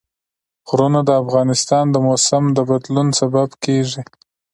[0.67, 4.01] غرونه د افغانستان د موسم د بدلون سبب کېږي.